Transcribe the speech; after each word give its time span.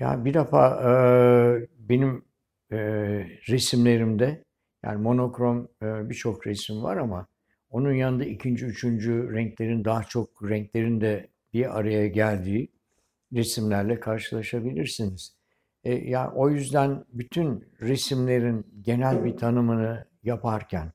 Ya 0.00 0.24
bir 0.24 0.34
defa 0.34 0.80
eee, 0.84 1.68
benim 1.78 2.24
eee, 2.72 3.40
resimlerimde 3.48 4.44
yani 4.84 5.02
monokrom 5.02 5.68
eee, 5.82 6.08
birçok 6.10 6.46
resim 6.46 6.82
var 6.82 6.96
ama 6.96 7.26
onun 7.70 7.92
yanında 7.92 8.24
ikinci, 8.24 8.66
üçüncü 8.66 9.32
renklerin 9.34 9.84
daha 9.84 10.04
çok 10.04 10.50
renklerin 10.50 11.00
de 11.00 11.28
bir 11.52 11.78
araya 11.78 12.06
geldiği 12.08 12.68
resimlerle 13.34 14.00
karşılaşabilirsiniz. 14.00 15.36
E, 15.84 15.94
ya 15.94 16.32
o 16.36 16.50
yüzden 16.50 17.04
bütün 17.12 17.64
resimlerin 17.80 18.66
genel 18.82 19.24
bir 19.24 19.36
tanımını 19.36 20.06
yaparken 20.24 20.92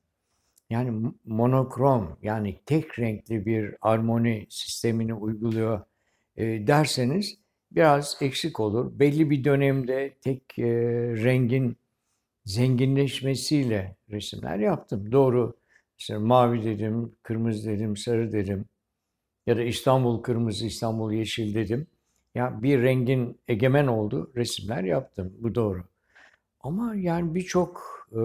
yani 0.70 1.12
monokrom 1.24 2.18
yani 2.22 2.60
tek 2.66 2.98
renkli 2.98 3.46
bir 3.46 3.74
armoni 3.82 4.46
sistemini 4.50 5.14
uyguluyor 5.14 5.80
e, 6.36 6.66
derseniz 6.66 7.36
biraz 7.76 8.16
eksik 8.20 8.60
olur. 8.60 8.98
Belli 8.98 9.30
bir 9.30 9.44
dönemde 9.44 10.14
tek 10.20 10.58
e, 10.58 10.64
rengin 11.24 11.76
zenginleşmesiyle 12.44 13.96
resimler 14.10 14.58
yaptım. 14.58 15.12
Doğru. 15.12 15.56
İşte 15.98 16.16
mavi 16.18 16.64
dedim, 16.64 17.12
kırmızı 17.22 17.70
dedim, 17.70 17.96
sarı 17.96 18.32
dedim. 18.32 18.64
Ya 19.46 19.56
da 19.56 19.62
İstanbul 19.62 20.22
kırmızı, 20.22 20.66
İstanbul 20.66 21.12
yeşil 21.12 21.54
dedim. 21.54 21.86
Ya 22.34 22.62
bir 22.62 22.82
rengin 22.82 23.40
egemen 23.48 23.86
olduğu 23.86 24.32
resimler 24.36 24.84
yaptım. 24.84 25.32
Bu 25.38 25.54
doğru. 25.54 25.84
Ama 26.60 26.94
yani 26.94 27.34
birçok 27.34 27.82
e, 28.12 28.20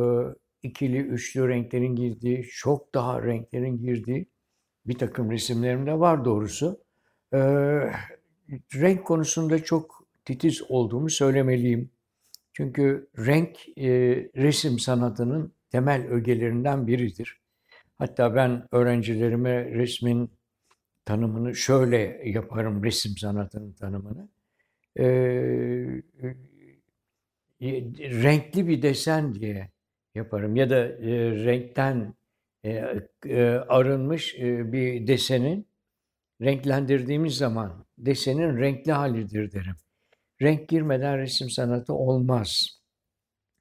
ikili, 0.63 0.97
üçlü 0.99 1.49
renklerin 1.49 1.95
girdiği, 1.95 2.43
çok 2.43 2.93
daha 2.93 3.23
renklerin 3.23 3.77
girdiği 3.77 4.27
bir 4.87 4.97
takım 4.97 5.31
resimlerim 5.31 5.85
de 5.85 5.99
var 5.99 6.25
doğrusu. 6.25 6.79
E, 7.33 7.39
renk 8.75 9.05
konusunda 9.05 9.63
çok 9.63 10.07
titiz 10.25 10.61
olduğumu 10.69 11.09
söylemeliyim. 11.09 11.91
Çünkü 12.53 13.07
renk 13.17 13.77
e, 13.77 13.89
resim 14.35 14.79
sanatının 14.79 15.53
temel 15.69 16.07
ögelerinden 16.07 16.87
biridir. 16.87 17.41
Hatta 17.97 18.35
ben 18.35 18.67
öğrencilerime 18.71 19.65
resmin 19.65 20.31
tanımını 21.05 21.55
şöyle 21.55 22.21
yaparım, 22.25 22.83
resim 22.83 23.17
sanatının 23.17 23.73
tanımını. 23.73 24.29
Ee, 24.99 25.03
e, 27.61 27.71
renkli 28.23 28.67
bir 28.67 28.81
desen 28.81 29.35
diye 29.35 29.71
yaparım 30.15 30.55
ya 30.55 30.69
da 30.69 30.77
e, 30.87 31.31
renkten 31.45 32.13
e, 32.63 32.93
e, 33.25 33.43
arınmış 33.45 34.35
e, 34.35 34.71
bir 34.71 35.07
desenin 35.07 35.67
renklendirdiğimiz 36.41 37.37
zaman 37.37 37.86
desenin 37.97 38.57
renkli 38.57 38.91
halidir 38.91 39.51
derim. 39.51 39.75
Renk 40.41 40.69
girmeden 40.69 41.17
resim 41.17 41.49
sanatı 41.49 41.93
olmaz. 41.93 42.79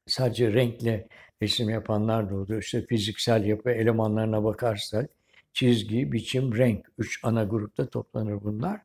Sadece 0.06 0.53
renkle 0.53 1.09
resim 1.43 1.70
yapanlar 1.70 2.31
da 2.31 2.34
oluyor. 2.34 2.62
İşte 2.62 2.87
fiziksel 2.87 3.45
yapı 3.45 3.70
elemanlarına 3.70 4.45
bakarsak 4.45 5.11
çizgi, 5.53 6.12
biçim, 6.12 6.56
renk. 6.56 6.87
Üç 6.98 7.20
ana 7.23 7.45
grupta 7.45 7.91
toplanır 7.91 8.43
bunlar. 8.43 8.81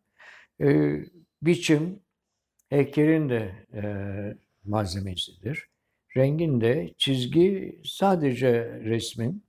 Ee, 0.61 1.05
biçim 1.41 1.99
heykelin 2.69 3.29
de 3.29 3.51
e, 3.73 3.83
malzemesidir. 4.65 5.67
Rengin 6.17 6.61
de 6.61 6.93
çizgi 6.97 7.79
sadece 7.85 8.79
resmin 8.83 9.43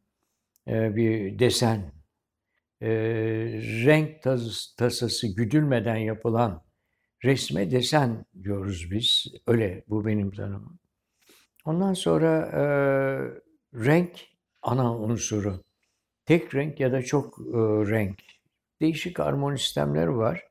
e, 0.69 0.97
bir 0.97 1.39
desen. 1.39 2.02
E, 2.83 2.91
renk 3.85 4.23
tas- 4.23 4.75
tasası 4.77 5.37
güdülmeden 5.37 5.97
yapılan 5.97 6.65
resme 7.25 7.71
desen 7.71 8.25
diyoruz 8.43 8.91
biz. 8.91 9.27
Öyle 9.47 9.85
bu 9.89 10.07
benim 10.07 10.31
tanımım. 10.31 10.79
Ondan 11.65 11.95
sonra 11.95 12.39
e, 12.47 12.65
renk 13.85 14.21
ana 14.63 14.99
unsuru. 14.99 15.61
Tek 16.27 16.55
renk 16.55 16.81
ya 16.81 16.93
da 16.93 17.03
çok 17.03 17.39
e, 17.39 17.59
renk. 17.91 18.19
Değişik 18.81 19.21
armoni 19.21 19.59
sistemleri 19.59 20.17
var. 20.17 20.45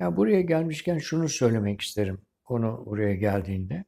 Ya 0.00 0.16
buraya 0.16 0.40
gelmişken 0.40 0.98
şunu 0.98 1.28
söylemek 1.28 1.80
isterim 1.80 2.18
konu 2.44 2.82
buraya 2.86 3.14
geldiğinde. 3.14 3.84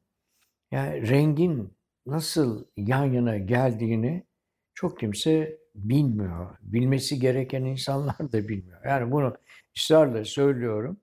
Yani 0.71 1.09
rengin 1.09 1.77
nasıl 2.07 2.65
yan 2.77 3.05
yana 3.05 3.39
geldiğini 3.39 4.27
çok 4.75 5.01
kimse 5.01 5.60
bilmiyor. 5.75 6.57
Bilmesi 6.63 7.21
gereken 7.21 7.65
insanlar 7.65 8.33
da 8.33 8.49
bilmiyor. 8.49 8.85
Yani 8.85 9.11
bunu 9.11 9.37
ısrarla 9.77 10.25
söylüyorum. 10.25 11.01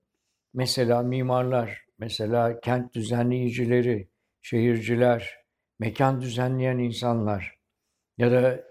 Mesela 0.53 1.03
mimarlar, 1.03 1.85
mesela 2.00 2.59
kent 2.59 2.94
düzenleyicileri, 2.94 4.09
şehirciler, 4.41 5.35
mekan 5.79 6.22
düzenleyen 6.22 6.78
insanlar 6.78 7.57
ya 8.17 8.31
da 8.31 8.63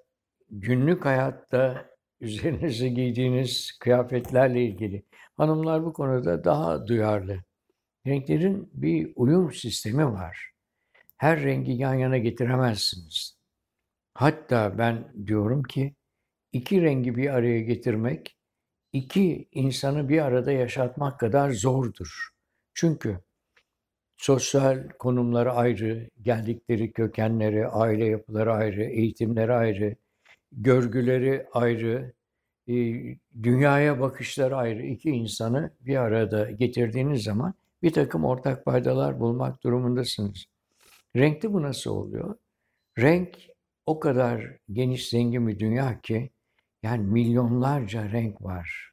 günlük 0.51 1.05
hayatta 1.05 1.91
üzerinize 2.21 2.89
giydiğiniz 2.89 3.79
kıyafetlerle 3.81 4.65
ilgili 4.65 5.03
hanımlar 5.37 5.85
bu 5.85 5.93
konuda 5.93 6.45
daha 6.45 6.87
duyarlı. 6.87 7.39
Renklerin 8.07 8.71
bir 8.75 9.13
uyum 9.17 9.53
sistemi 9.53 10.13
var. 10.13 10.51
Her 11.17 11.43
rengi 11.43 11.73
yan 11.73 11.95
yana 11.95 12.19
getiremezsiniz. 12.19 13.36
Hatta 14.17 14.79
ben 14.79 15.13
diyorum 15.27 15.63
ki 15.63 15.95
iki 16.53 16.83
rengi 16.83 17.17
bir 17.17 17.31
araya 17.31 17.61
getirmek 17.61 18.37
iki 18.93 19.49
insanı 19.53 20.09
bir 20.09 20.19
arada 20.25 20.53
yaşatmak 20.53 21.21
kadar 21.21 21.51
zordur. 21.51 22.29
Çünkü 22.75 23.19
sosyal 24.17 24.89
konumları 24.99 25.53
ayrı, 25.53 26.11
geldikleri 26.23 26.93
kökenleri, 26.93 27.69
aile 27.69 28.05
yapıları 28.05 28.53
ayrı, 28.53 28.85
eğitimleri 28.85 29.53
ayrı, 29.53 29.97
görgüleri 30.53 31.47
ayrı, 31.53 32.13
e, 32.69 32.75
dünyaya 33.43 34.01
bakışları 34.01 34.57
ayrı. 34.57 34.87
İki 34.87 35.11
insanı 35.11 35.71
bir 35.81 35.97
arada 35.97 36.51
getirdiğiniz 36.51 37.23
zaman 37.23 37.55
bir 37.83 37.93
takım 37.93 38.25
ortak 38.25 38.65
paydalar 38.65 39.21
bulmak 39.21 39.63
durumundasınız. 39.63 40.47
Renkte 41.17 41.53
bu 41.53 41.63
nasıl 41.63 41.91
oluyor? 41.91 42.37
Renk 42.99 43.56
o 43.87 44.01
kadar 44.01 44.57
geniş 44.73 45.09
zengin 45.09 45.49
bir 45.49 45.59
dünya 45.59 46.01
ki 46.01 46.31
yani 46.83 47.07
milyonlarca 47.07 48.13
renk 48.13 48.43
var. 48.43 48.91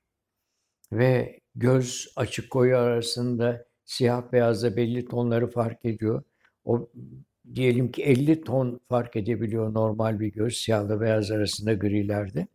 Ve 0.92 1.40
göz 1.56 2.14
açık 2.16 2.52
koyu 2.52 2.78
arasında 2.78 3.66
siyah 3.86 4.32
beyazda 4.32 4.78
belli 4.78 5.06
tonları 5.06 5.48
fark 5.52 5.86
ediyor. 5.86 6.24
O 6.66 6.90
diyelim 7.56 7.92
ki 7.92 8.04
50 8.04 8.42
ton 8.42 8.80
fark 8.90 9.16
edebiliyor 9.16 9.74
normal 9.74 10.20
bir 10.20 10.28
göz 10.34 10.58
siyahla 10.58 11.02
beyaz 11.02 11.32
arasında 11.32 11.74
grilerde. 11.74 12.48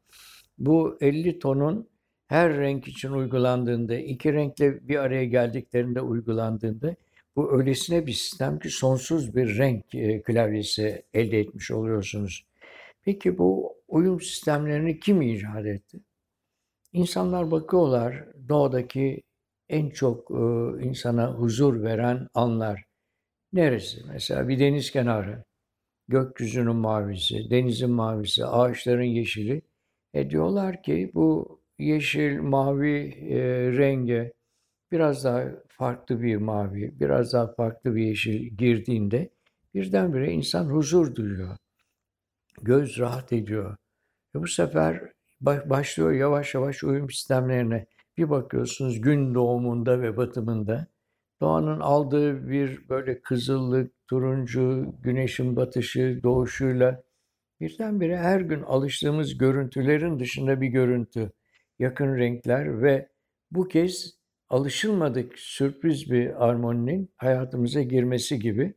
Bu 0.59 0.99
50 1.01 1.39
tonun 1.39 1.89
her 2.27 2.57
renk 2.57 2.89
için 2.89 3.13
uygulandığında, 3.13 3.95
iki 3.95 4.33
renkle 4.33 4.89
bir 4.89 4.97
araya 4.97 5.25
geldiklerinde 5.25 6.01
uygulandığında 6.01 6.97
bu 7.39 7.59
öylesine 7.59 8.07
bir 8.07 8.13
sistem 8.13 8.59
ki 8.59 8.71
sonsuz 8.71 9.37
bir 9.37 9.59
renk 9.59 9.95
e, 9.95 10.23
klavyesi 10.23 11.03
elde 11.15 11.39
etmiş 11.41 11.71
oluyorsunuz. 11.71 12.47
Peki 13.03 13.39
bu 13.39 13.77
uyum 13.89 14.21
sistemlerini 14.21 15.01
kim 15.01 15.23
icat 15.23 15.67
etti? 15.67 15.99
İnsanlar 16.93 17.51
bakıyorlar 17.51 18.25
doğadaki 18.49 19.23
en 19.69 19.91
çok 19.91 20.31
e, 20.31 20.35
insana 20.85 21.33
huzur 21.33 21.83
veren 21.83 22.29
anlar. 22.35 22.85
Neresi? 23.53 24.01
Mesela 24.13 24.49
bir 24.49 24.61
deniz 24.61 24.91
kenarı, 24.91 25.45
gökyüzünün 26.09 26.77
mavisi, 26.77 27.51
denizin 27.51 27.91
mavisi, 27.91 28.47
ağaçların 28.47 29.03
yeşili. 29.03 29.63
E 30.15 30.31
diyorlar 30.31 30.83
ki 30.83 31.11
bu 31.15 31.61
yeşil, 31.79 32.41
mavi 32.41 32.99
e, 33.31 33.39
renge 33.79 34.33
biraz 34.93 35.25
daha 35.25 35.45
farklı 35.69 36.23
bir 36.23 36.37
mavi, 36.37 37.01
biraz 37.01 37.33
daha 37.33 37.53
farklı 37.53 37.97
bir 37.97 38.05
yeşil 38.05 38.57
girdiğinde 38.57 39.31
birdenbire 39.75 40.33
insan 40.33 40.65
huzur 40.65 41.15
duyuyor. 41.15 41.57
Göz 42.63 42.99
rahat 42.99 43.33
ediyor. 43.33 43.77
Ve 44.35 44.41
bu 44.41 44.47
sefer 44.47 45.13
ba- 45.43 45.71
başlıyor 45.71 46.13
yavaş 46.13 46.55
yavaş 46.55 46.85
uyum 46.85 47.11
sistemlerine. 47.11 47.87
Bir 48.19 48.31
bakıyorsunuz 48.31 49.01
gün 49.01 49.35
doğumunda 49.35 50.03
ve 50.03 50.17
batımında 50.17 50.87
doğanın 51.41 51.81
aldığı 51.81 52.49
bir 52.49 52.89
böyle 52.89 53.21
kızıllık, 53.21 53.93
turuncu, 54.07 54.95
güneşin 55.03 55.57
batışı, 55.57 56.21
doğuşuyla 56.23 57.03
birdenbire 57.61 58.19
her 58.19 58.41
gün 58.41 58.63
alıştığımız 58.63 59.39
görüntülerin 59.39 60.19
dışında 60.21 60.61
bir 60.61 60.69
görüntü, 60.69 61.33
yakın 61.79 62.17
renkler 62.17 62.83
ve 62.83 63.09
bu 63.51 63.69
kez 63.69 64.18
alışılmadık 64.51 65.39
sürpriz 65.39 66.11
bir 66.11 66.49
armoninin 66.49 67.11
hayatımıza 67.17 67.83
girmesi 67.83 68.39
gibi 68.39 68.75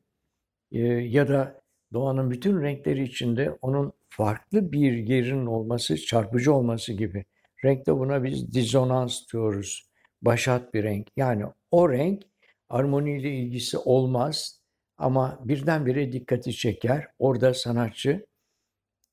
e, 0.71 0.79
ya 0.87 1.27
da 1.27 1.61
doğanın 1.93 2.31
bütün 2.31 2.61
renkleri 2.61 3.03
içinde 3.03 3.57
onun 3.61 3.93
farklı 4.09 4.71
bir 4.71 4.93
yerinin 4.93 5.45
olması, 5.45 5.97
çarpıcı 5.97 6.53
olması 6.53 6.93
gibi. 6.93 7.25
Renkte 7.65 7.97
buna 7.97 8.23
biz 8.23 8.53
dizonans 8.53 9.31
diyoruz. 9.33 9.91
Başat 10.21 10.73
bir 10.73 10.83
renk. 10.83 11.07
Yani 11.17 11.45
o 11.71 11.89
renk 11.91 12.23
armoniyle 12.69 13.35
ilgisi 13.35 13.77
olmaz 13.77 14.61
ama 14.97 15.39
birdenbire 15.43 16.11
dikkati 16.11 16.53
çeker. 16.53 17.07
Orada 17.19 17.53
sanatçı 17.53 18.25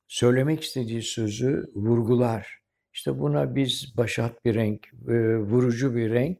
söylemek 0.09 0.63
istediği 0.63 1.03
sözü 1.03 1.65
vurgular. 1.75 2.59
İşte 2.93 3.19
buna 3.19 3.55
biz 3.55 3.95
başat 3.97 4.45
bir 4.45 4.55
renk, 4.55 4.89
vurucu 5.51 5.97
bir 5.97 6.11
renk, 6.11 6.39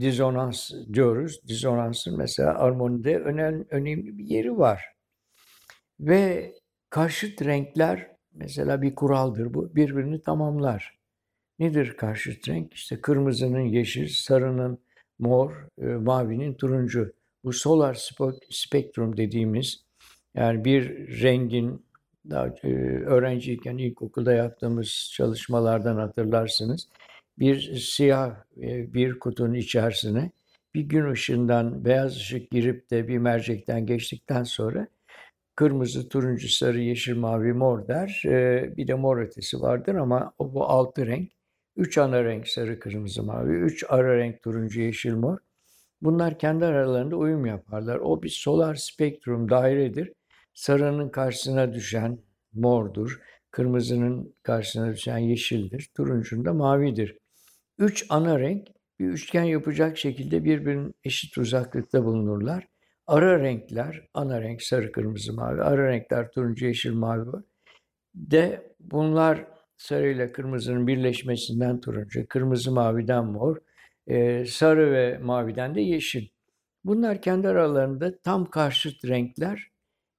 dizonans 0.00 0.70
diyoruz. 0.92 1.40
Dizonansın 1.48 2.18
mesela 2.18 2.58
armonide 2.58 3.18
önemli, 3.18 3.64
önemli 3.70 4.18
bir 4.18 4.24
yeri 4.24 4.58
var. 4.58 4.84
Ve 6.00 6.54
karşıt 6.90 7.44
renkler 7.44 8.10
mesela 8.32 8.82
bir 8.82 8.94
kuraldır 8.94 9.54
bu. 9.54 9.76
Birbirini 9.76 10.22
tamamlar. 10.22 10.98
Nedir 11.58 11.96
karşıt 11.96 12.48
renk? 12.48 12.74
İşte 12.74 13.00
kırmızının 13.00 13.60
yeşil, 13.60 14.08
sarının 14.08 14.78
mor, 15.18 15.68
e, 15.78 15.84
mavinin 15.84 16.54
turuncu. 16.54 17.12
Bu 17.44 17.52
solar 17.52 18.08
spektrum 18.50 19.16
dediğimiz 19.16 19.84
yani 20.34 20.64
bir 20.64 20.82
rengin 21.22 21.86
daha 22.30 22.46
e, 22.46 22.68
öğrenciyken 23.04 23.78
ilkokulda 23.78 24.32
yaptığımız 24.32 25.10
çalışmalardan 25.12 25.96
hatırlarsınız. 25.96 26.88
Bir 27.38 27.76
siyah 27.76 28.36
e, 28.62 28.94
bir 28.94 29.18
kutunun 29.18 29.54
içerisine 29.54 30.30
bir 30.74 30.82
gün 30.82 31.10
ışığından 31.10 31.84
beyaz 31.84 32.16
ışık 32.16 32.50
girip 32.50 32.90
de 32.90 33.08
bir 33.08 33.18
mercekten 33.18 33.86
geçtikten 33.86 34.42
sonra 34.44 34.88
kırmızı, 35.56 36.08
turuncu, 36.08 36.48
sarı, 36.48 36.80
yeşil, 36.80 37.16
mavi, 37.16 37.52
mor 37.52 37.88
der. 37.88 38.22
E, 38.26 38.76
bir 38.76 38.88
de 38.88 38.94
mor 38.94 39.18
ötesi 39.18 39.60
vardır 39.62 39.94
ama 39.94 40.32
o 40.38 40.54
bu 40.54 40.64
altı 40.64 41.06
renk. 41.06 41.30
Üç 41.76 41.98
ana 41.98 42.24
renk 42.24 42.48
sarı, 42.48 42.80
kırmızı, 42.80 43.22
mavi. 43.22 43.52
Üç 43.52 43.84
ara 43.88 44.18
renk 44.18 44.42
turuncu, 44.42 44.80
yeşil, 44.80 45.14
mor. 45.14 45.38
Bunlar 46.02 46.38
kendi 46.38 46.64
aralarında 46.64 47.16
uyum 47.16 47.46
yaparlar. 47.46 47.96
O 47.96 48.22
bir 48.22 48.28
solar 48.28 48.74
spektrum 48.74 49.50
dairedir. 49.50 50.12
Sarının 50.54 51.08
karşısına 51.08 51.74
düşen 51.74 52.18
mordur. 52.52 53.20
Kırmızının 53.50 54.34
karşısına 54.42 54.92
düşen 54.92 55.18
yeşildir. 55.18 55.90
Turuncunun 55.96 56.44
da 56.44 56.54
mavidir. 56.54 57.18
Üç 57.78 58.06
ana 58.08 58.40
renk 58.40 58.68
bir 58.98 59.08
üçgen 59.08 59.44
yapacak 59.44 59.98
şekilde 59.98 60.44
birbirinin 60.44 60.94
eşit 61.04 61.38
uzaklıkta 61.38 62.04
bulunurlar. 62.04 62.68
Ara 63.06 63.40
renkler, 63.40 64.08
ana 64.14 64.42
renk 64.42 64.62
sarı, 64.62 64.92
kırmızı, 64.92 65.32
mavi. 65.32 65.62
Ara 65.62 65.88
renkler 65.88 66.30
turuncu, 66.30 66.66
yeşil, 66.66 66.92
mavi 66.92 67.32
var. 67.32 67.42
De 68.14 68.74
bunlar 68.80 69.46
sarı 69.76 70.08
ile 70.08 70.32
kırmızının 70.32 70.86
birleşmesinden 70.86 71.80
turuncu, 71.80 72.28
kırmızı 72.28 72.72
maviden 72.72 73.24
mor, 73.24 73.56
e, 74.06 74.44
sarı 74.44 74.92
ve 74.92 75.18
maviden 75.18 75.74
de 75.74 75.80
yeşil. 75.80 76.28
Bunlar 76.84 77.22
kendi 77.22 77.48
aralarında 77.48 78.18
tam 78.18 78.50
karşıt 78.50 79.04
renkler 79.04 79.68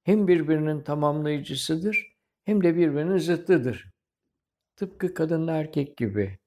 hem 0.04 0.28
birbirinin 0.28 0.80
tamamlayıcısıdır 0.82 2.16
hem 2.44 2.64
de 2.64 2.76
birbirinin 2.76 3.18
zıttıdır. 3.18 3.90
Tıpkı 4.76 5.14
kadınla 5.14 5.52
erkek 5.52 5.96
gibi, 5.96 6.38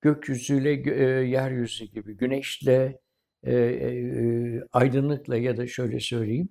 gökyüzüyle 0.00 0.72
e, 0.72 1.04
yeryüzü 1.28 1.84
gibi, 1.84 2.16
güneşle 2.16 3.00
e, 3.42 3.54
e, 3.54 4.62
aydınlıkla 4.72 5.36
ya 5.36 5.56
da 5.56 5.66
şöyle 5.66 6.00
söyleyeyim, 6.00 6.48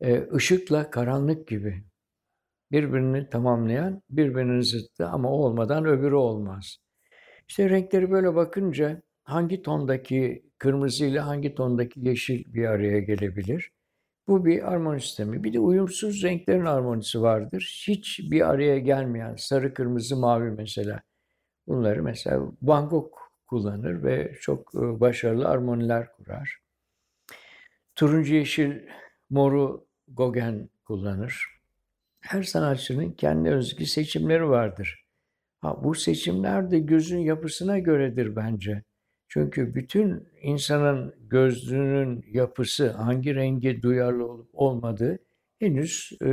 e, 0.00 0.26
ışıkla 0.34 0.90
karanlık 0.90 1.48
gibi 1.48 1.84
birbirini 2.72 3.30
tamamlayan 3.30 4.02
birbirinin 4.10 4.60
zıttı 4.60 5.08
ama 5.08 5.30
o 5.30 5.34
olmadan 5.36 5.84
öbürü 5.84 6.14
olmaz. 6.14 6.78
İşte 7.48 7.70
renkleri 7.70 8.10
böyle 8.10 8.34
bakınca 8.34 9.02
hangi 9.24 9.62
tondaki 9.62 10.42
kırmızı 10.58 11.04
ile 11.06 11.20
hangi 11.20 11.54
tondaki 11.54 12.00
yeşil 12.00 12.54
bir 12.54 12.64
araya 12.64 13.00
gelebilir? 13.00 13.70
Bu 14.28 14.44
bir 14.46 14.72
armoni 14.72 15.00
sistemi. 15.00 15.44
Bir 15.44 15.52
de 15.52 15.60
uyumsuz 15.60 16.22
renklerin 16.22 16.64
armonisi 16.64 17.22
vardır. 17.22 17.84
Hiç 17.88 18.20
bir 18.30 18.50
araya 18.50 18.78
gelmeyen 18.78 19.34
sarı, 19.36 19.74
kırmızı, 19.74 20.16
mavi 20.16 20.50
mesela. 20.50 21.02
Bunları 21.66 22.02
mesela 22.02 22.42
Van 22.62 22.88
Gogh 22.88 23.12
kullanır 23.46 24.04
ve 24.04 24.32
çok 24.40 24.74
e, 24.74 25.00
başarılı 25.00 25.48
armoniler 25.48 26.12
kurar. 26.12 26.58
Turuncu, 27.94 28.34
yeşil, 28.34 28.72
moru 29.30 29.86
Gauguin 30.08 30.70
kullanır. 30.84 31.46
Her 32.20 32.42
sanatçının 32.42 33.10
kendi 33.10 33.50
özgü 33.50 33.86
seçimleri 33.86 34.48
vardır. 34.48 35.06
Ha, 35.60 35.84
bu 35.84 35.94
seçimler 35.94 36.70
de 36.70 36.78
gözün 36.78 37.18
yapısına 37.18 37.78
göredir 37.78 38.36
bence. 38.36 38.82
Çünkü 39.28 39.74
bütün 39.74 40.28
insanın 40.42 41.14
gözlüğünün 41.20 42.24
yapısı, 42.32 42.90
hangi 42.90 43.34
rengi 43.34 43.82
duyarlı 43.82 44.26
olup 44.26 44.50
olmadığı 44.52 45.18
henüz 45.58 46.12
e, 46.22 46.26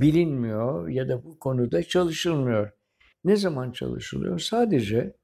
bilinmiyor 0.00 0.88
ya 0.88 1.08
da 1.08 1.24
bu 1.24 1.38
konuda 1.38 1.82
çalışılmıyor. 1.82 2.70
Ne 3.24 3.36
zaman 3.36 3.72
çalışılıyor? 3.72 4.38
Sadece 4.38 5.14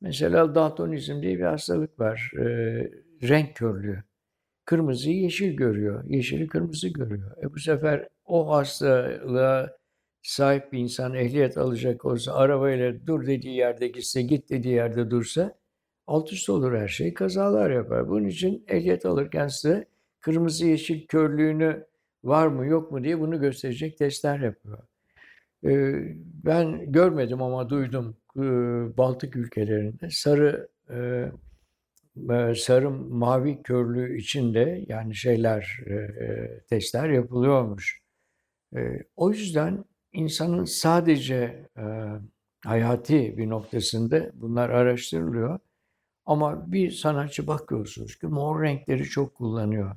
mesela 0.00 0.54
daltonizm 0.54 1.22
diye 1.22 1.38
bir 1.38 1.44
hastalık 1.44 2.00
var. 2.00 2.32
E, 2.38 2.44
renk 3.22 3.56
körlüğü. 3.56 4.04
Kırmızıyı 4.64 5.20
yeşil 5.20 5.52
görüyor, 5.56 6.04
yeşili 6.08 6.46
kırmızı 6.46 6.88
görüyor. 6.88 7.30
E 7.42 7.54
bu 7.54 7.58
sefer 7.58 8.08
o 8.24 8.50
hastalığa 8.50 9.76
sahip 10.22 10.72
bir 10.72 10.78
insan 10.78 11.14
ehliyet 11.14 11.58
alacak 11.58 12.04
olsa 12.04 12.34
arabayla 12.34 13.06
dur 13.06 13.26
dediği 13.26 13.56
yerde 13.56 13.88
gitse, 13.88 14.22
git 14.22 14.50
dediği 14.50 14.74
yerde 14.74 15.10
dursa 15.10 15.58
alt 16.06 16.32
üst 16.32 16.50
olur 16.50 16.74
her 16.74 16.88
şey, 16.88 17.14
kazalar 17.14 17.70
yapar. 17.70 18.08
Bunun 18.08 18.28
için 18.28 18.64
ehliyet 18.68 19.06
alırken 19.06 19.48
size 19.48 19.88
kırmızı 20.20 20.66
yeşil 20.66 21.06
körlüğünü 21.06 21.86
var 22.24 22.46
mı 22.46 22.66
yok 22.66 22.92
mu 22.92 23.04
diye 23.04 23.20
bunu 23.20 23.40
gösterecek 23.40 23.98
testler 23.98 24.40
yapıyor. 24.40 24.78
Ben 26.44 26.92
görmedim 26.92 27.42
ama 27.42 27.70
duydum 27.70 28.16
Baltık 28.96 29.36
ülkelerinde 29.36 30.10
sarı 30.10 30.68
sarı 32.56 32.90
mavi 32.90 33.62
körlüğü 33.62 34.18
içinde 34.18 34.84
yani 34.88 35.14
şeyler 35.14 35.80
testler 36.68 37.08
yapılıyormuş. 37.08 38.02
O 39.16 39.30
yüzden 39.30 39.84
insanın 40.12 40.64
sadece 40.64 41.68
hayati 42.64 43.38
bir 43.38 43.48
noktasında 43.48 44.30
bunlar 44.34 44.70
araştırılıyor. 44.70 45.58
Ama 46.26 46.72
bir 46.72 46.90
sanatçı 46.90 47.46
bakıyorsunuz 47.46 48.18
ki 48.18 48.26
mor 48.26 48.62
renkleri 48.62 49.04
çok 49.04 49.34
kullanıyor. 49.34 49.96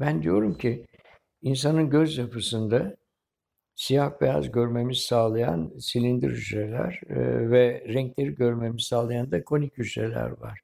Ben 0.00 0.22
diyorum 0.22 0.54
ki 0.54 0.86
insanın 1.42 1.90
göz 1.90 2.18
yapısında 2.18 2.96
siyah 3.78 4.20
beyaz 4.20 4.52
görmemizi 4.52 5.00
sağlayan 5.00 5.72
silindir 5.78 6.30
hücreler 6.30 7.00
e, 7.08 7.50
ve 7.50 7.84
renkleri 7.88 8.34
görmemizi 8.34 8.86
sağlayan 8.86 9.30
da 9.32 9.44
konik 9.44 9.78
hücreler 9.78 10.30
var. 10.30 10.60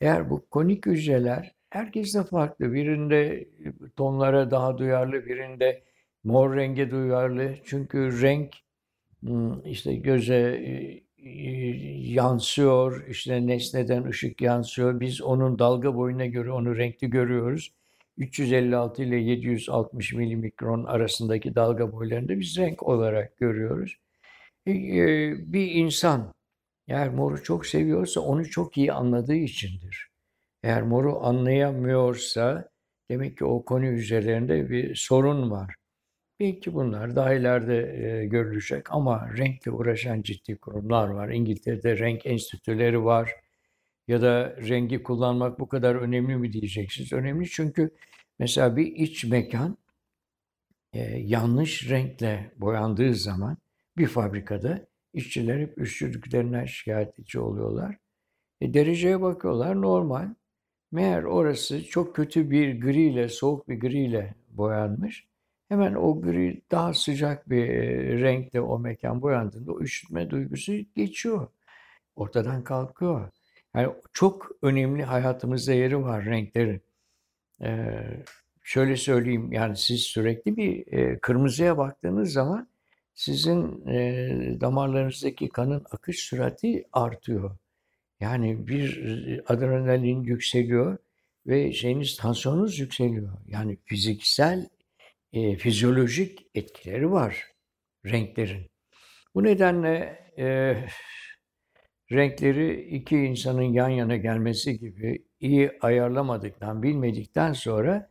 Eğer 0.00 0.30
bu 0.30 0.46
konik 0.50 0.86
hücreler 0.86 1.52
herkes 1.70 2.14
de 2.14 2.24
farklı. 2.24 2.72
Birinde 2.72 3.48
tonlara 3.96 4.50
daha 4.50 4.78
duyarlı, 4.78 5.26
birinde 5.26 5.82
mor 6.24 6.56
renge 6.56 6.90
duyarlı. 6.90 7.54
Çünkü 7.64 8.22
renk 8.22 8.54
hmm, 9.20 9.66
işte 9.66 9.94
göze 9.94 10.36
e, 10.36 11.02
yansıyor, 12.12 13.06
işte 13.08 13.46
nesneden 13.46 14.04
ışık 14.04 14.40
yansıyor. 14.40 15.00
Biz 15.00 15.22
onun 15.22 15.58
dalga 15.58 15.94
boyuna 15.94 16.26
göre 16.26 16.52
onu 16.52 16.76
renkli 16.76 17.10
görüyoruz. 17.10 17.72
356 18.20 19.02
ile 19.02 19.16
760 19.16 20.12
milimikron 20.12 20.84
arasındaki 20.84 21.54
dalga 21.54 21.92
boylarında 21.92 22.40
biz 22.40 22.58
renk 22.58 22.82
olarak 22.82 23.36
görüyoruz. 23.38 23.96
E, 24.66 24.72
e, 24.72 25.34
bir 25.52 25.70
insan 25.70 26.32
eğer 26.88 27.08
moru 27.08 27.42
çok 27.42 27.66
seviyorsa 27.66 28.20
onu 28.20 28.50
çok 28.50 28.76
iyi 28.76 28.92
anladığı 28.92 29.34
içindir. 29.34 30.08
Eğer 30.62 30.82
moru 30.82 31.24
anlayamıyorsa 31.24 32.70
demek 33.10 33.38
ki 33.38 33.44
o 33.44 33.64
konu 33.64 33.86
üzerinde 33.86 34.70
bir 34.70 34.94
sorun 34.94 35.50
var. 35.50 35.74
Belki 36.40 36.74
bunlar 36.74 37.16
daha 37.16 37.34
ileride 37.34 37.76
e, 37.76 38.26
görülecek 38.26 38.92
ama 38.92 39.30
renkle 39.38 39.70
uğraşan 39.70 40.22
ciddi 40.22 40.56
kurumlar 40.56 41.08
var. 41.08 41.28
İngiltere'de 41.28 41.98
renk 41.98 42.26
enstitüleri 42.26 43.04
var. 43.04 43.32
Ya 44.08 44.22
da 44.22 44.56
rengi 44.68 45.02
kullanmak 45.02 45.60
bu 45.60 45.68
kadar 45.68 45.94
önemli 45.94 46.36
mi 46.36 46.52
diyeceksiniz. 46.52 47.12
Önemli 47.12 47.48
çünkü 47.48 47.90
mesela 48.40 48.76
bir 48.76 48.86
iç 48.86 49.24
mekan 49.24 49.78
e, 50.92 51.00
yanlış 51.18 51.90
renkle 51.90 52.52
boyandığı 52.56 53.14
zaman 53.14 53.56
bir 53.96 54.06
fabrikada 54.06 54.86
işçiler 55.14 55.60
hep 55.60 55.78
üşüdüklerinden 55.78 56.64
şikayetçi 56.64 57.40
oluyorlar. 57.40 57.96
E, 58.60 58.74
dereceye 58.74 59.22
bakıyorlar 59.22 59.82
normal. 59.82 60.34
Meğer 60.92 61.22
orası 61.22 61.84
çok 61.84 62.16
kötü 62.16 62.50
bir 62.50 62.80
griyle, 62.80 63.28
soğuk 63.28 63.68
bir 63.68 63.80
griyle 63.80 64.34
boyanmış. 64.50 65.28
Hemen 65.68 65.94
o 65.94 66.20
gri 66.22 66.62
daha 66.70 66.94
sıcak 66.94 67.50
bir 67.50 67.68
renkte 68.20 68.60
o 68.60 68.78
mekan 68.78 69.22
boyandığında 69.22 69.72
o 69.72 69.80
üşütme 69.80 70.30
duygusu 70.30 70.72
geçiyor. 70.96 71.48
Ortadan 72.16 72.64
kalkıyor. 72.64 73.30
Yani 73.74 73.94
çok 74.12 74.50
önemli 74.62 75.04
hayatımızda 75.04 75.72
yeri 75.72 76.02
var 76.02 76.24
renklerin. 76.24 76.82
Eee, 77.62 78.24
şöyle 78.62 78.96
söyleyeyim, 78.96 79.52
yani 79.52 79.76
siz 79.76 80.00
sürekli 80.02 80.56
bir, 80.56 80.86
eee, 80.86 81.18
kırmızıya 81.22 81.78
baktığınız 81.78 82.32
zaman 82.32 82.68
sizin, 83.14 83.86
eee, 83.86 84.60
damarlarınızdaki 84.60 85.48
kanın 85.48 85.84
akış 85.90 86.18
sürati 86.20 86.84
artıyor. 86.92 87.56
Yani 88.20 88.68
bir, 88.68 89.00
adrenalin 89.48 90.24
yükseliyor 90.24 90.98
ve 91.46 91.72
şeyiniz, 91.72 92.16
tansiyonunuz 92.16 92.78
yükseliyor. 92.80 93.32
Yani 93.48 93.78
fiziksel, 93.86 94.68
eee, 95.32 95.56
fizyolojik 95.56 96.46
etkileri 96.54 97.12
var 97.12 97.44
renklerin. 98.06 98.66
Bu 99.34 99.44
nedenle, 99.44 100.20
eee, 100.38 100.88
renkleri 102.12 102.80
iki 102.82 103.16
insanın 103.16 103.62
yan 103.62 103.88
yana 103.88 104.16
gelmesi 104.16 104.78
gibi 104.78 105.24
iyi 105.40 105.72
ayarlamadıktan, 105.80 106.82
bilmedikten 106.82 107.52
sonra 107.52 108.10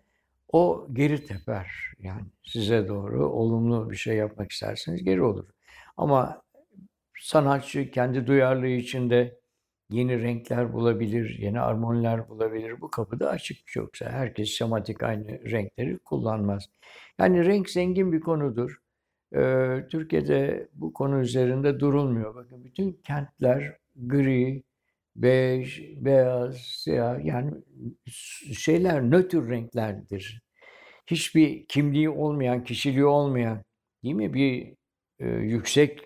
o 0.51 0.87
geri 0.93 1.25
teper. 1.25 1.71
Yani 1.99 2.25
size 2.43 2.87
doğru 2.87 3.29
olumlu 3.29 3.91
bir 3.91 3.95
şey 3.95 4.15
yapmak 4.15 4.51
isterseniz 4.51 5.03
geri 5.03 5.21
olur. 5.21 5.45
Ama 5.97 6.41
sanatçı 7.19 7.91
kendi 7.91 8.27
duyarlılığı 8.27 8.67
içinde 8.67 9.39
yeni 9.91 10.21
renkler 10.23 10.73
bulabilir, 10.73 11.37
yeni 11.39 11.59
armoniler 11.61 12.29
bulabilir. 12.29 12.81
Bu 12.81 12.91
kapı 12.91 13.19
da 13.19 13.29
açık 13.29 13.75
yoksa 13.75 14.09
herkes 14.09 14.49
şematik 14.49 15.03
aynı 15.03 15.51
renkleri 15.51 15.97
kullanmaz. 15.97 16.69
Yani 17.19 17.45
renk 17.45 17.69
zengin 17.69 18.11
bir 18.11 18.19
konudur. 18.19 18.77
Eee, 19.35 19.87
Türkiye'de 19.91 20.67
bu 20.73 20.93
konu 20.93 21.19
üzerinde 21.19 21.79
durulmuyor. 21.79 22.35
Bakın 22.35 22.63
bütün 22.63 22.93
kentler 22.93 23.77
gri, 24.07 24.63
bej, 25.15 25.81
beyaz, 25.97 26.57
siyah 26.57 27.25
yani 27.25 27.51
şeyler 28.57 29.11
nötr 29.11 29.49
renklerdir. 29.49 30.41
Hiçbir 31.07 31.65
kimliği 31.67 32.09
olmayan, 32.09 32.63
kişiliği 32.63 33.05
olmayan, 33.05 33.63
değil 34.03 34.15
mi? 34.15 34.33
Bir 34.33 34.73
e, 35.19 35.27
yüksek 35.27 35.99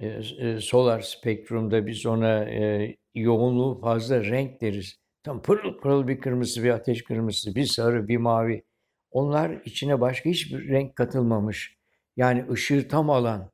e, 0.00 0.06
e, 0.08 0.60
solar 0.60 1.00
spektrumda 1.00 1.86
biz 1.86 2.06
ona 2.06 2.44
e, 2.44 2.96
yoğunluğu 3.14 3.80
fazla 3.80 4.24
renk 4.24 4.60
deriz. 4.60 4.96
Tam 5.22 5.42
pırıl 5.42 5.80
pırıl 5.80 6.08
bir 6.08 6.20
kırmızı, 6.20 6.64
bir 6.64 6.70
ateş 6.70 7.04
kırmızısı, 7.04 7.54
bir 7.54 7.64
sarı, 7.64 8.08
bir 8.08 8.16
mavi. 8.16 8.64
Onlar 9.10 9.62
içine 9.64 10.00
başka 10.00 10.30
hiçbir 10.30 10.68
renk 10.68 10.96
katılmamış. 10.96 11.76
Yani 12.16 12.46
ışığı 12.50 12.88
tam 12.88 13.10
alan. 13.10 13.50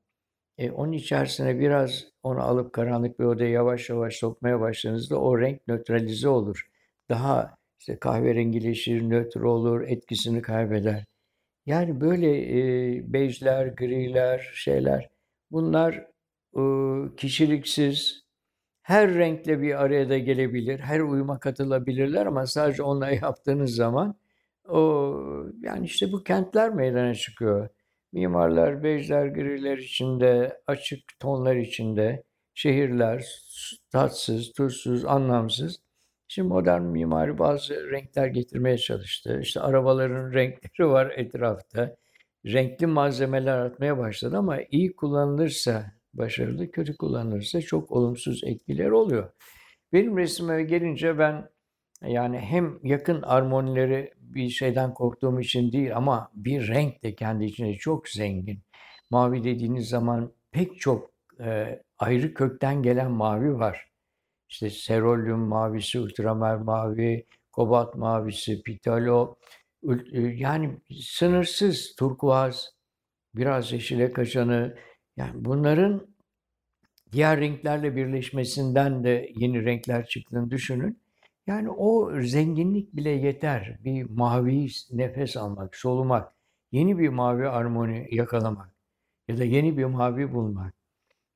E, 0.58 0.70
onun 0.70 0.92
içerisine 0.92 1.60
biraz 1.60 2.04
onu 2.22 2.40
alıp 2.42 2.72
karanlık 2.72 3.18
bir 3.20 3.24
odaya 3.24 3.50
yavaş 3.50 3.90
yavaş 3.90 4.16
sokmaya 4.16 4.60
başladığınızda 4.60 5.20
o 5.20 5.40
renk 5.40 5.68
nötralize 5.68 6.28
olur. 6.28 6.66
Daha 7.08 7.56
işte 7.78 7.98
kahverengileşir, 7.98 9.10
nötr 9.10 9.40
olur, 9.40 9.80
etkisini 9.80 10.42
kaybeder. 10.42 11.04
Yani 11.66 12.00
böyle 12.00 12.28
e, 12.98 13.12
bejler, 13.12 13.66
griler, 13.66 14.50
şeyler 14.54 15.10
bunlar 15.50 16.06
e, 16.56 16.62
kişiliksiz, 17.16 18.26
her 18.82 19.14
renkle 19.14 19.62
bir 19.62 19.84
araya 19.84 20.08
da 20.10 20.18
gelebilir, 20.18 20.80
her 20.80 21.00
uyuma 21.00 21.40
katılabilirler 21.40 22.26
ama 22.26 22.46
sadece 22.46 22.82
onları 22.82 23.14
yaptığınız 23.22 23.74
zaman 23.74 24.16
o 24.68 25.14
yani 25.62 25.86
işte 25.86 26.12
bu 26.12 26.24
kentler 26.24 26.74
meydana 26.74 27.14
çıkıyor. 27.14 27.68
Mimarlar 28.16 28.82
bejler, 28.82 29.26
griler 29.26 29.78
içinde, 29.78 30.60
açık 30.66 31.18
tonlar 31.20 31.56
içinde, 31.56 32.24
şehirler 32.54 33.24
tatsız, 33.92 34.52
tuzsuz, 34.52 35.04
anlamsız. 35.04 35.80
Şimdi 36.28 36.48
modern 36.48 36.82
mimari 36.82 37.38
bazı 37.38 37.90
renkler 37.90 38.26
getirmeye 38.26 38.78
çalıştı. 38.78 39.40
İşte 39.42 39.60
arabaların 39.60 40.32
renkleri 40.34 40.88
var 40.88 41.12
etrafta. 41.16 41.96
Renkli 42.46 42.86
malzemeler 42.86 43.58
atmaya 43.58 43.98
başladı 43.98 44.36
ama 44.38 44.58
iyi 44.70 44.96
kullanılırsa 44.96 45.92
başarılı, 46.14 46.70
kötü 46.70 46.96
kullanılırsa 46.96 47.60
çok 47.60 47.90
olumsuz 47.90 48.44
etkiler 48.44 48.90
oluyor. 48.90 49.30
Benim 49.92 50.16
resmime 50.16 50.62
gelince 50.62 51.18
ben 51.18 51.48
yani 52.02 52.38
hem 52.38 52.78
yakın 52.82 53.22
armonileri 53.22 54.12
bir 54.20 54.48
şeyden 54.48 54.94
korktuğum 54.94 55.40
için 55.40 55.72
değil 55.72 55.96
ama 55.96 56.30
bir 56.34 56.68
renk 56.68 57.02
de 57.02 57.14
kendi 57.14 57.44
içinde 57.44 57.74
çok 57.74 58.08
zengin. 58.08 58.62
Mavi 59.10 59.44
dediğiniz 59.44 59.88
zaman 59.88 60.32
pek 60.50 60.80
çok 60.80 61.10
e, 61.40 61.82
ayrı 61.98 62.34
kökten 62.34 62.82
gelen 62.82 63.10
mavi 63.10 63.54
var. 63.54 63.90
İşte 64.48 64.70
serolyum 64.70 65.40
mavisi, 65.40 66.00
ultramer 66.00 66.56
mavi, 66.56 67.26
kobalt 67.52 67.94
mavisi, 67.94 68.62
pitalo, 68.62 69.36
e, 70.12 70.18
yani 70.18 70.80
sınırsız 71.00 71.94
turkuaz, 71.98 72.70
biraz 73.34 73.72
yeşile 73.72 74.12
kaçanı, 74.12 74.76
yani 75.16 75.32
bunların 75.34 76.06
diğer 77.12 77.40
renklerle 77.40 77.96
birleşmesinden 77.96 79.04
de 79.04 79.28
yeni 79.34 79.64
renkler 79.64 80.06
çıktığını 80.06 80.50
düşünün. 80.50 81.05
Yani 81.46 81.70
o 81.70 82.20
zenginlik 82.20 82.96
bile 82.96 83.10
yeter. 83.10 83.78
Bir 83.84 84.10
mavi 84.10 84.68
nefes 84.92 85.36
almak, 85.36 85.76
solumak, 85.76 86.32
yeni 86.72 86.98
bir 86.98 87.08
mavi 87.08 87.48
armoni 87.48 88.08
yakalamak 88.10 88.74
ya 89.28 89.38
da 89.38 89.44
yeni 89.44 89.78
bir 89.78 89.84
mavi 89.84 90.34
bulmak. 90.34 90.74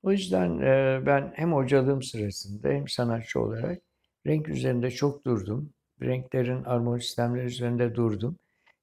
O 0.03 0.13
yüzden 0.13 0.59
e, 0.59 1.03
ben 1.07 1.33
hem 1.37 1.53
hocalığım 1.53 2.03
sırasında 2.03 2.69
hem 2.69 2.89
sanatçı 2.89 3.41
olarak 3.41 3.83
renk 4.27 4.49
üzerinde 4.49 4.91
çok 4.91 5.25
durdum. 5.25 5.73
Renklerin 6.03 6.65
armoni 6.65 7.03
sistemleri 7.03 7.47
üzerinde 7.47 7.95
durdum. 7.95 8.37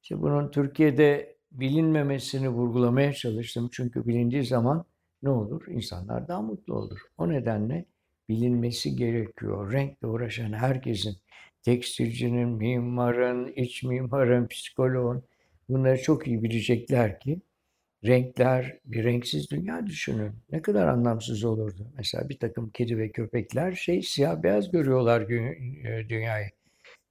İşte 0.03 0.21
bunun 0.21 0.51
Türkiye'de 0.51 1.37
bilinmemesini 1.51 2.49
vurgulamaya 2.49 3.13
çalıştım. 3.13 3.69
Çünkü 3.71 4.07
bilindiği 4.07 4.45
zaman 4.45 4.85
ne 5.23 5.29
olur? 5.29 5.67
İnsanlar 5.67 6.27
daha 6.27 6.41
mutlu 6.41 6.75
olur. 6.75 6.99
O 7.17 7.29
nedenle 7.29 7.85
bilinmesi 8.29 8.95
gerekiyor. 8.95 9.73
Renkle 9.73 10.07
uğraşan 10.07 10.53
herkesin, 10.53 11.17
tekstilcinin, 11.63 12.49
mimarın, 12.49 13.53
iç 13.55 13.83
mimarın, 13.83 14.47
psikoloğun 14.47 15.23
bunları 15.69 16.01
çok 16.01 16.27
iyi 16.27 16.43
bilecekler 16.43 17.19
ki 17.19 17.41
renkler, 18.05 18.79
bir 18.85 19.03
renksiz 19.03 19.51
dünya 19.51 19.87
düşünün. 19.87 20.31
Ne 20.51 20.61
kadar 20.61 20.87
anlamsız 20.87 21.43
olurdu. 21.43 21.87
Mesela 21.97 22.29
bir 22.29 22.39
takım 22.39 22.69
kedi 22.69 22.97
ve 22.97 23.11
köpekler 23.11 23.71
şey 23.71 24.01
siyah 24.01 24.43
beyaz 24.43 24.71
görüyorlar 24.71 25.21
e, 25.21 26.09
dünyayı. 26.09 26.49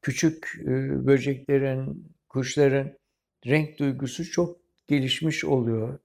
Küçük 0.02 0.52
e, 0.62 0.66
böceklerin, 1.06 2.12
kuşların 2.28 2.92
renk 3.46 3.78
duygusu 3.78 4.30
çok 4.30 4.58
gelişmiş 4.86 5.44
oluyor. 5.44 5.98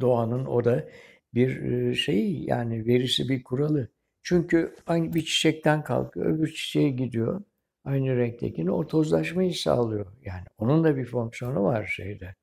Doğanın 0.00 0.46
o 0.46 0.64
da 0.64 0.88
bir 1.34 1.62
e, 1.62 1.94
şeyi 1.94 2.50
yani 2.50 2.86
verisi 2.86 3.28
bir 3.28 3.44
kuralı. 3.44 3.88
Çünkü 4.26 4.74
aynı 4.86 5.14
bir 5.14 5.24
çiçekten 5.24 5.84
kalkıyor, 5.84 6.26
öbür 6.26 6.52
çiçeğe 6.52 6.90
gidiyor. 6.90 7.42
Aynı 7.84 8.16
renktekini 8.16 8.70
o 8.70 8.86
tozlaşmayı 8.86 9.54
sağlıyor. 9.54 10.06
Yani 10.24 10.44
onun 10.58 10.84
da 10.84 10.96
bir 10.96 11.04
fonksiyonu 11.04 11.62
var 11.64 11.86
şeyde. 11.86 12.34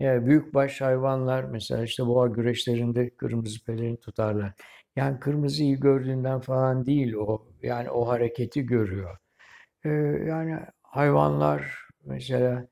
Yani 0.00 0.26
büyükbaş 0.26 0.80
hayvanlar 0.80 1.44
mesela 1.44 1.84
işte 1.84 2.06
boğa 2.06 2.28
güreşlerinde 2.28 3.10
kırmızı 3.10 3.64
pelerin 3.64 3.96
tutarlar. 3.96 4.52
Yani 4.96 5.20
kırmızıyı 5.20 5.80
gördüğünden 5.80 6.40
falan 6.40 6.86
değil 6.86 7.14
o. 7.14 7.46
Yani 7.62 7.90
o 7.90 8.08
hareketi 8.08 8.66
görüyor. 8.66 9.18
Ee, 9.84 9.90
yani 10.28 10.60
hayvanlar 10.82 11.88
mesela 12.04 12.68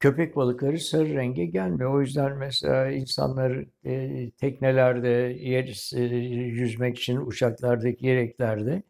köpek 0.00 0.36
balıkları 0.36 0.78
sarı 0.78 1.14
renge 1.14 1.46
gelmiyor. 1.46 1.94
O 1.94 2.00
yüzden 2.00 2.38
mesela 2.38 2.90
insanlar 2.90 3.64
e, 3.84 4.30
teknelerde, 4.30 5.08
yer, 5.40 5.92
e, 5.96 6.16
yüzmek 6.36 6.98
için 6.98 7.16
uçaklardaki 7.16 8.06
yereklerde 8.06 8.82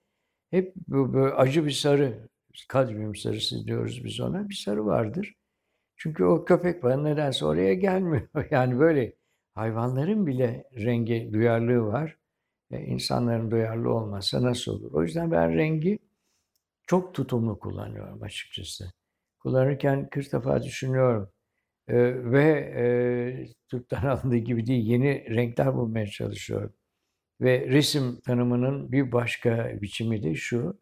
hep 0.50 0.74
bu, 0.88 1.14
bu 1.14 1.18
acı 1.24 1.66
bir 1.66 1.70
sarı, 1.70 2.28
kadmiyum 2.68 3.16
sarısı 3.16 3.64
diyoruz 3.66 4.04
biz 4.04 4.20
ona, 4.20 4.48
bir 4.48 4.54
sarı 4.54 4.86
vardır. 4.86 5.34
Çünkü 5.96 6.24
o 6.24 6.44
köpek 6.44 6.82
balığı 6.82 7.04
nedense 7.04 7.46
oraya 7.46 7.74
gelmiyor. 7.74 8.28
Yani 8.50 8.78
böyle 8.80 9.14
hayvanların 9.54 10.26
bile 10.26 10.64
rengi 10.76 11.30
duyarlılığı 11.32 11.86
var. 11.86 12.16
E, 12.70 12.80
insanların 12.80 13.50
duyarlı 13.50 13.92
olmasa 13.94 14.42
nasıl 14.42 14.72
olur? 14.72 14.92
O 14.94 15.02
yüzden 15.02 15.30
ben 15.30 15.54
rengi 15.54 15.98
çok 16.86 17.14
tutumlu 17.14 17.58
kullanıyorum 17.58 18.22
açıkçası 18.22 18.92
kullanırken 19.40 20.08
40 20.10 20.32
defa 20.32 20.62
düşünüyorum. 20.62 21.30
Ee, 21.88 22.32
ve 22.32 22.44
e, 22.76 22.84
Türk'ten 23.68 24.02
alındığı 24.06 24.36
gibi 24.36 24.66
değil, 24.66 24.86
yeni 24.86 25.36
renkler 25.36 25.74
bulmaya 25.74 26.06
çalışıyorum. 26.06 26.74
Ve 27.40 27.68
resim 27.68 28.20
tanımının 28.20 28.92
bir 28.92 29.12
başka 29.12 29.82
biçimi 29.82 30.22
de 30.22 30.34
şu, 30.34 30.80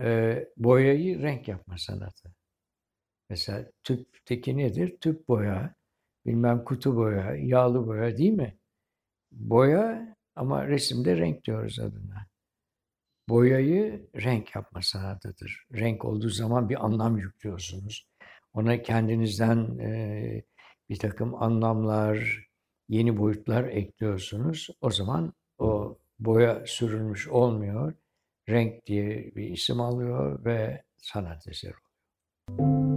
e, 0.00 0.38
boyayı 0.56 1.22
renk 1.22 1.48
yapma 1.48 1.78
sanatı. 1.78 2.34
Mesela 3.30 3.70
tüpteki 3.82 4.56
nedir? 4.56 4.96
Tüp 5.00 5.28
boya, 5.28 5.74
bilmem 6.26 6.64
kutu 6.64 6.96
boya, 6.96 7.36
yağlı 7.36 7.86
boya 7.86 8.18
değil 8.18 8.32
mi? 8.32 8.58
Boya 9.32 10.16
ama 10.36 10.68
resimde 10.68 11.16
renk 11.16 11.44
diyoruz 11.44 11.78
adına. 11.80 12.26
Boyayı 13.28 14.08
renk 14.16 14.54
yapma 14.54 14.82
sanatıdır. 14.82 15.64
Renk 15.74 16.04
olduğu 16.04 16.28
zaman 16.28 16.68
bir 16.68 16.84
anlam 16.84 17.18
yüklüyorsunuz. 17.18 18.08
Ona 18.54 18.82
kendinizden 18.82 19.78
e, 19.78 20.42
bir 20.88 20.98
takım 20.98 21.42
anlamlar, 21.42 22.46
yeni 22.88 23.18
boyutlar 23.18 23.64
ekliyorsunuz. 23.64 24.68
O 24.80 24.90
zaman 24.90 25.32
o 25.58 25.98
boya 26.18 26.66
sürülmüş 26.66 27.28
olmuyor. 27.28 27.94
Renk 28.48 28.86
diye 28.86 29.32
bir 29.36 29.50
isim 29.50 29.80
alıyor 29.80 30.44
ve 30.44 30.82
sanat 30.96 31.48
eseri 31.48 31.74
oluyor. 32.58 32.93